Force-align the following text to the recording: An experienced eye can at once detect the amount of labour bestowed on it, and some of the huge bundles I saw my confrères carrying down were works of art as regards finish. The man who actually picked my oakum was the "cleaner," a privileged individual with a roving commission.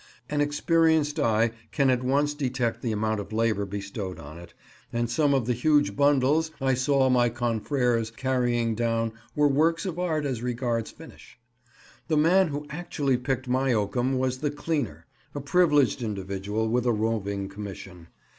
An 0.31 0.41
experienced 0.41 1.19
eye 1.19 1.51
can 1.71 1.91
at 1.91 2.01
once 2.03 2.33
detect 2.33 2.81
the 2.81 2.91
amount 2.91 3.19
of 3.19 3.31
labour 3.31 3.67
bestowed 3.67 4.17
on 4.17 4.39
it, 4.39 4.55
and 4.91 5.07
some 5.07 5.31
of 5.31 5.45
the 5.45 5.53
huge 5.53 5.95
bundles 5.95 6.49
I 6.59 6.73
saw 6.73 7.07
my 7.07 7.29
confrères 7.29 8.11
carrying 8.17 8.73
down 8.73 9.11
were 9.35 9.47
works 9.47 9.85
of 9.85 9.99
art 9.99 10.25
as 10.25 10.41
regards 10.41 10.89
finish. 10.89 11.37
The 12.07 12.17
man 12.17 12.47
who 12.47 12.65
actually 12.71 13.17
picked 13.17 13.47
my 13.47 13.73
oakum 13.73 14.17
was 14.17 14.39
the 14.39 14.49
"cleaner," 14.49 15.05
a 15.35 15.39
privileged 15.39 16.01
individual 16.01 16.67
with 16.67 16.87
a 16.87 16.91
roving 16.91 17.47
commission. 17.47 18.07